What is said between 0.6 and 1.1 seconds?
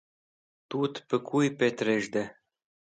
Tut